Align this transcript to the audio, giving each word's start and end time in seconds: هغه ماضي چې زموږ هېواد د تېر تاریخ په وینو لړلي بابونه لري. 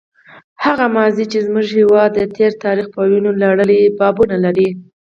هغه 0.63 0.85
ماضي 0.97 1.25
چې 1.31 1.39
زموږ 1.47 1.67
هېواد 1.79 2.09
د 2.15 2.19
تېر 2.37 2.51
تاریخ 2.63 2.87
په 2.95 3.01
وینو 3.09 3.31
لړلي 3.41 3.79
بابونه 3.99 4.35
لري. 4.45 4.69